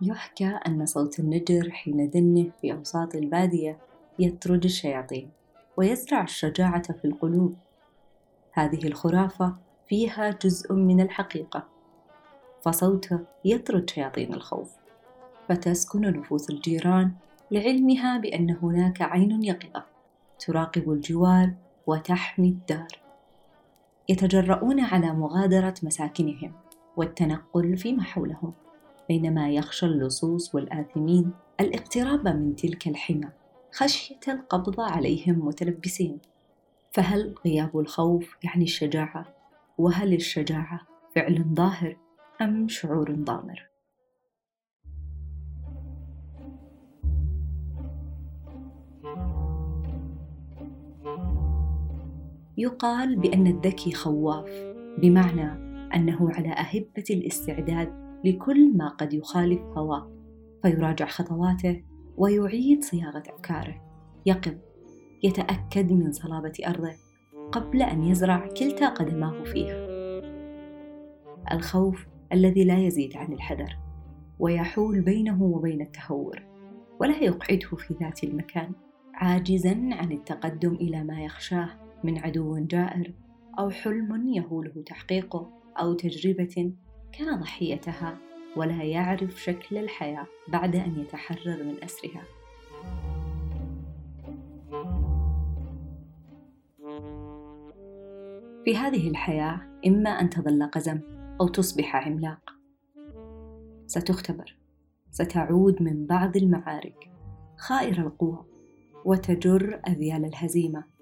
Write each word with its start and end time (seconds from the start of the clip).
يحكى 0.00 0.46
أن 0.66 0.86
صوت 0.86 1.20
النجر 1.20 1.70
حين 1.70 2.10
دنه 2.10 2.50
في 2.60 2.72
أوساط 2.72 3.14
البادية 3.14 3.78
يطرد 4.18 4.64
الشياطين 4.64 5.30
ويزرع 5.76 6.22
الشجاعة 6.22 6.92
في 6.92 7.04
القلوب. 7.04 7.56
هذه 8.52 8.86
الخرافة 8.86 9.56
فيها 9.86 10.30
جزء 10.30 10.72
من 10.72 11.00
الحقيقة 11.00 11.64
فصوته 12.62 13.20
يطرد 13.44 13.90
شياطين 13.90 14.34
الخوف 14.34 14.70
فتسكن 15.48 16.00
نفوس 16.00 16.50
الجيران 16.50 17.12
لعلمها 17.50 18.18
بأن 18.18 18.56
هناك 18.62 19.02
عين 19.02 19.42
يقظة 19.44 19.84
تراقب 20.38 20.92
الجوار 20.92 21.54
وتحمي 21.86 22.48
الدار. 22.48 23.05
يتجرؤون 24.08 24.80
على 24.80 25.12
مغادرة 25.12 25.74
مساكنهم 25.82 26.52
والتنقل 26.96 27.76
فيما 27.76 28.02
حولهم 28.02 28.52
بينما 29.08 29.50
يخشى 29.50 29.86
اللصوص 29.86 30.54
والآثمين 30.54 31.32
الاقتراب 31.60 32.28
من 32.28 32.56
تلك 32.56 32.88
الحمى 32.88 33.28
خشية 33.72 34.20
القبض 34.28 34.80
عليهم 34.80 35.46
متلبسين 35.46 36.18
فهل 36.92 37.34
غياب 37.46 37.78
الخوف 37.78 38.36
يعني 38.44 38.64
الشجاعة؟ 38.64 39.26
وهل 39.78 40.14
الشجاعة 40.14 40.80
فعل 41.14 41.44
ظاهر 41.54 41.96
أم 42.40 42.68
شعور 42.68 43.14
ضامر؟ 43.14 43.66
يقال 52.56 53.16
بأن 53.16 53.46
الذكي 53.46 53.92
خواف 53.92 54.50
بمعنى 54.98 55.66
أنه 55.94 56.30
على 56.30 56.52
أهبة 56.52 57.04
الاستعداد 57.10 58.06
لكل 58.24 58.76
ما 58.76 58.88
قد 58.88 59.14
يخالف 59.14 59.60
هواه 59.60 60.12
فيراجع 60.62 61.06
خطواته 61.06 61.82
ويعيد 62.16 62.84
صياغة 62.84 63.22
أفكاره 63.28 63.82
يقظ 64.26 64.54
يتأكد 65.22 65.92
من 65.92 66.12
صلابة 66.12 66.52
أرضه 66.66 66.92
قبل 67.52 67.82
أن 67.82 68.02
يزرع 68.02 68.46
كلتا 68.46 68.88
قدماه 68.88 69.44
فيها. 69.44 69.86
الخوف 71.52 72.06
الذي 72.32 72.64
لا 72.64 72.78
يزيد 72.78 73.16
عن 73.16 73.32
الحذر 73.32 73.78
ويحول 74.38 75.00
بينه 75.00 75.42
وبين 75.42 75.80
التهور 75.80 76.42
ولا 77.00 77.24
يقعده 77.24 77.76
في 77.76 77.94
ذات 78.00 78.24
المكان 78.24 78.72
عاجزا 79.14 79.88
عن 79.92 80.12
التقدم 80.12 80.74
إلى 80.74 81.04
ما 81.04 81.20
يخشاه 81.20 81.85
من 82.04 82.18
عدو 82.18 82.58
جائر 82.58 83.12
أو 83.58 83.70
حلم 83.70 84.28
يهوله 84.28 84.82
تحقيقه 84.86 85.50
أو 85.80 85.94
تجربة 85.94 86.72
كان 87.12 87.40
ضحيتها 87.40 88.18
ولا 88.56 88.82
يعرف 88.82 89.42
شكل 89.42 89.78
الحياة 89.78 90.26
بعد 90.48 90.76
أن 90.76 91.00
يتحرر 91.00 91.64
من 91.64 91.84
أسرها. 91.84 92.22
في 98.64 98.76
هذه 98.76 99.08
الحياة 99.08 99.60
إما 99.86 100.10
أن 100.10 100.30
تظل 100.30 100.70
قزم 100.70 101.00
أو 101.40 101.48
تصبح 101.48 101.96
عملاق. 101.96 102.50
ستختبر 103.86 104.56
ستعود 105.10 105.82
من 105.82 106.06
بعض 106.06 106.36
المعارك 106.36 107.10
خائر 107.58 108.00
القوى 108.00 108.44
وتجر 109.04 109.80
أذيال 109.88 110.24
الهزيمة. 110.24 110.95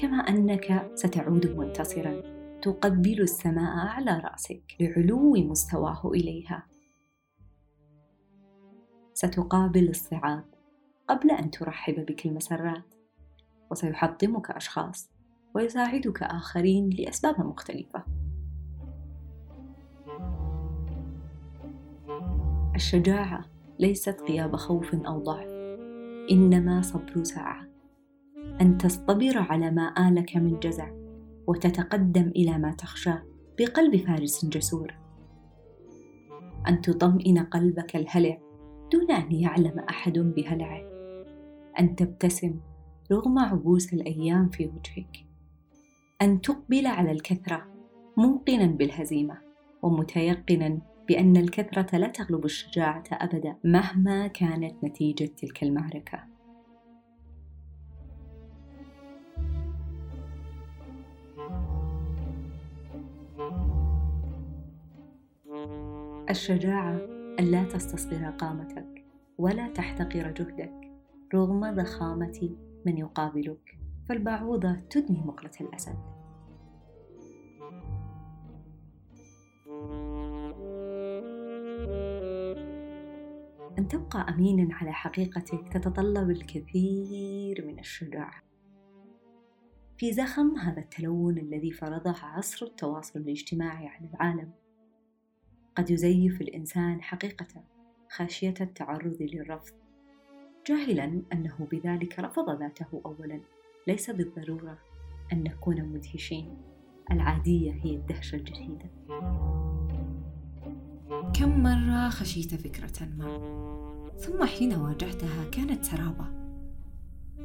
كما 0.00 0.16
أنك 0.16 0.90
ستعود 0.94 1.46
منتصرا. 1.46 2.22
تقبل 2.62 3.20
السماء 3.20 3.76
على 3.86 4.18
رأسك 4.18 4.62
لعلو 4.80 5.32
مستواه 5.32 6.10
إليها. 6.14 6.66
ستقابل 9.14 9.88
الصعاب 9.88 10.44
قبل 11.08 11.30
أن 11.30 11.50
ترحب 11.50 11.94
بك 12.06 12.26
المسرات. 12.26 12.94
وسيحطمك 13.70 14.50
أشخاص 14.50 15.10
ويساعدك 15.54 16.22
آخرين 16.22 16.90
لأسباب 16.90 17.40
مختلفة. 17.40 18.04
الشجاعة 22.74 23.44
ليست 23.78 24.20
غياب 24.28 24.56
خوف 24.56 24.94
أو 24.94 25.18
ضعف 25.18 25.50
إنما 26.30 26.82
صبر 26.82 27.24
ساعة. 27.24 27.69
أن 28.60 28.78
تصطبر 28.78 29.38
على 29.38 29.70
ما 29.70 30.08
آلك 30.08 30.36
من 30.36 30.58
جزع 30.58 30.90
وتتقدم 31.46 32.28
إلى 32.28 32.58
ما 32.58 32.72
تخشاه 32.72 33.22
بقلب 33.58 33.96
فارس 33.96 34.44
جسور. 34.44 34.94
أن 36.68 36.80
تطمئن 36.80 37.38
قلبك 37.38 37.96
الهلع 37.96 38.38
دون 38.92 39.10
أن 39.10 39.32
يعلم 39.32 39.78
أحد 39.78 40.18
بهلعه. 40.18 40.82
أن 41.80 41.96
تبتسم 41.96 42.60
رغم 43.12 43.38
عبوس 43.38 43.92
الأيام 43.92 44.48
في 44.48 44.66
وجهك. 44.66 45.26
أن 46.22 46.40
تقبل 46.40 46.86
على 46.86 47.10
الكثرة 47.10 47.66
موقنا 48.16 48.66
بالهزيمة 48.66 49.38
ومتيقنا 49.82 50.78
بأن 51.08 51.36
الكثرة 51.36 51.98
لا 51.98 52.08
تغلب 52.08 52.44
الشجاعة 52.44 53.04
أبدا 53.12 53.56
مهما 53.64 54.26
كانت 54.26 54.84
نتيجة 54.84 55.30
تلك 55.36 55.62
المعركة. 55.62 56.29
الشجاعة 66.30 66.96
ألا 67.40 67.64
تستصغر 67.64 68.30
قامتك 68.30 69.04
ولا 69.38 69.68
تحتقر 69.68 70.30
جهدك 70.30 70.92
رغم 71.34 71.74
ضخامة 71.74 72.56
من 72.86 72.98
يقابلك 72.98 73.78
فالبعوضة 74.08 74.74
تدمي 74.90 75.20
مقلة 75.20 75.50
الأسد. 75.60 75.96
أن 83.78 83.88
تبقى 83.88 84.28
أمينا 84.28 84.74
على 84.74 84.92
حقيقتك 84.92 85.68
تتطلب 85.72 86.30
الكثير 86.30 87.66
من 87.66 87.78
الشجاعة. 87.78 88.42
في 89.96 90.12
زخم 90.12 90.56
هذا 90.56 90.80
التلون 90.80 91.38
الذي 91.38 91.70
فرضه 91.70 92.14
عصر 92.22 92.66
التواصل 92.66 93.20
الاجتماعي 93.20 93.88
على 93.88 94.08
العالم. 94.08 94.52
قد 95.76 95.90
يزيف 95.90 96.40
الإنسان 96.40 97.02
حقيقته 97.02 97.60
خشية 98.08 98.54
التعرض 98.60 99.16
للرفض. 99.20 99.74
جاهلا 100.66 101.22
أنه 101.32 101.68
بذلك 101.72 102.18
رفض 102.18 102.50
ذاته 102.60 103.02
أولا 103.06 103.40
ليس 103.86 104.10
بالضرورة 104.10 104.78
أن 105.32 105.42
نكون 105.42 105.84
مدهشين. 105.84 106.56
العادية 107.12 107.72
هي 107.72 107.96
الدهشة 107.96 108.36
الجديدة 108.36 108.90
كم 111.34 111.62
مرة 111.62 112.08
خشيت 112.08 112.54
فكرة 112.54 113.04
ما 113.18 113.60
ثم 114.18 114.44
حين 114.44 114.74
واجهتها 114.74 115.50
كانت 115.50 115.84
سرابة 115.84 116.26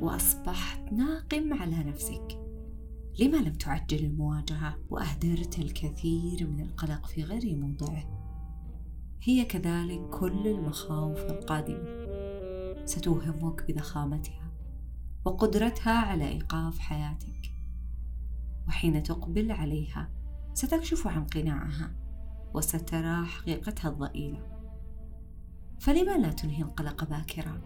وأصبحت 0.00 0.92
ناقم 0.92 1.54
على 1.54 1.84
نفسك. 1.84 2.47
لما 3.20 3.36
لم 3.36 3.52
تعجل 3.52 4.04
المواجهة 4.04 4.78
وأهدرت 4.90 5.58
الكثير 5.58 6.46
من 6.46 6.60
القلق 6.60 7.06
في 7.06 7.24
غير 7.24 7.56
موضعه. 7.56 8.04
هي 9.22 9.44
كذلك 9.44 10.00
كل 10.10 10.46
المخاوف 10.46 11.18
القادمة. 11.18 11.98
ستوهمك 12.84 13.64
بضخامتها 13.68 14.50
وقدرتها 15.24 15.92
على 15.92 16.28
إيقاف 16.28 16.78
حياتك. 16.78 17.52
وحين 18.68 19.02
تقبل 19.02 19.52
عليها 19.52 20.10
ستكشف 20.54 21.06
عن 21.06 21.24
قناعها 21.24 21.90
وسترى 22.54 23.24
حقيقتها 23.24 23.88
الضئيلة. 23.88 24.46
فلما 25.80 26.18
لا 26.18 26.30
تنهي 26.32 26.62
القلق 26.62 27.04
باكرا؟ 27.04 27.60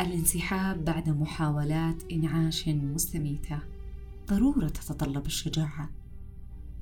الانسحاب 0.00 0.84
بعد 0.84 1.08
محاولات 1.08 2.12
إنعاش 2.12 2.68
مستميتة. 2.68 3.58
ضرورة 4.26 4.68
تتطلب 4.68 5.26
الشجاعة. 5.26 5.90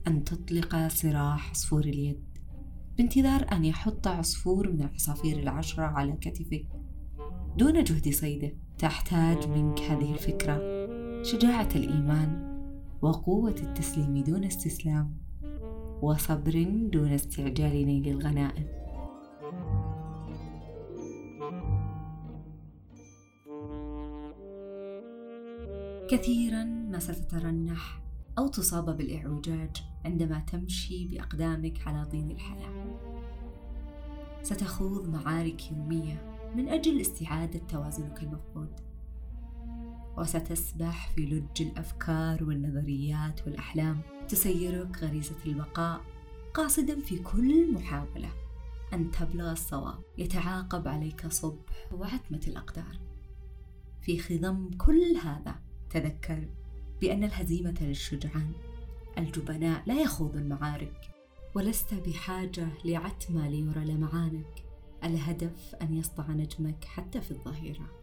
أن 0.06 0.24
تطلق 0.24 0.88
سراح 0.88 1.50
عصفور 1.50 1.80
اليد. 1.80 2.20
بانتظار 2.98 3.46
أن 3.52 3.64
يحط 3.64 4.06
عصفور 4.06 4.72
من 4.72 4.80
العصافير 4.80 5.38
العشرة 5.38 5.84
على 5.84 6.12
كتفك 6.12 6.66
دون 7.56 7.84
جهد 7.84 8.08
صيده 8.08 8.52
تحتاج 8.78 9.48
منك 9.48 9.80
هذه 9.80 10.12
الفكرة. 10.12 10.58
شجاعة 11.22 11.68
الإيمان 11.76 12.58
وقوة 13.02 13.54
التسليم 13.62 14.22
دون 14.24 14.44
استسلام. 14.44 15.16
وصبر 16.02 16.62
دون 16.92 17.08
استعجال 17.08 17.86
نيل 17.86 18.08
الغنائم. 18.08 18.77
كثيرا 26.10 26.64
ما 26.64 26.98
ستترنح 26.98 28.00
أو 28.38 28.46
تصاب 28.46 28.96
بالإعوجاج 28.96 29.82
عندما 30.04 30.38
تمشي 30.38 31.08
بأقدامك 31.08 31.88
على 31.88 32.04
طين 32.04 32.30
الحياة. 32.30 32.98
ستخوض 34.42 35.08
معارك 35.08 35.72
يومية 35.72 36.40
من 36.56 36.68
أجل 36.68 37.00
استعادة 37.00 37.60
توازنك 37.68 38.22
المفقود. 38.22 38.80
وستسبح 40.18 41.10
في 41.14 41.26
لج 41.26 41.62
الأفكار 41.62 42.44
والنظريات 42.44 43.46
والأحلام. 43.46 44.00
تسيرك 44.28 45.02
غريزة 45.02 45.36
البقاء 45.46 46.00
قاصدا 46.54 47.00
في 47.00 47.18
كل 47.18 47.72
محاولة 47.72 48.30
أن 48.92 49.10
تبلغ 49.10 49.52
الصواب. 49.52 49.98
يتعاقب 50.18 50.88
عليك 50.88 51.26
صبح 51.26 51.92
وعتمة 51.92 52.40
الأقدار. 52.48 52.98
في 54.00 54.18
خضم 54.18 54.70
كل 54.78 55.16
هذا 55.22 55.67
تذكر 55.90 56.48
بأن 57.00 57.24
الهزيمة 57.24 57.74
للشجعان 57.80 58.52
الجبناء 59.18 59.82
لا 59.86 60.00
يخوض 60.00 60.36
المعارك 60.36 61.10
ولست 61.54 61.94
بحاجة 61.94 62.68
لعتمة 62.84 63.48
ليرى 63.48 63.84
لمعانك. 63.84 64.64
الهدف 65.04 65.74
أن 65.82 65.98
يسطع 65.98 66.30
نجمك 66.30 66.84
حتى 66.84 67.20
في 67.20 67.30
الظهيرة. 67.30 67.97